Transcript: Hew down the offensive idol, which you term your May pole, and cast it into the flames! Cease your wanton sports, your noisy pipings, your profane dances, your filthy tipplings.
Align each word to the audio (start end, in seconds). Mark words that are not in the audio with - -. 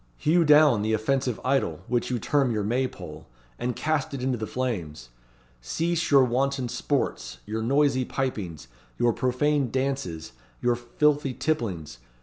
Hew 0.17 0.43
down 0.45 0.81
the 0.81 0.93
offensive 0.93 1.39
idol, 1.45 1.81
which 1.87 2.09
you 2.09 2.17
term 2.17 2.49
your 2.49 2.63
May 2.63 2.87
pole, 2.87 3.27
and 3.59 3.75
cast 3.75 4.15
it 4.15 4.23
into 4.23 4.35
the 4.35 4.47
flames! 4.47 5.09
Cease 5.61 6.09
your 6.09 6.23
wanton 6.23 6.69
sports, 6.69 7.37
your 7.45 7.61
noisy 7.61 8.03
pipings, 8.05 8.65
your 8.97 9.13
profane 9.13 9.69
dances, 9.69 10.31
your 10.59 10.75
filthy 10.75 11.35
tipplings. 11.35 11.99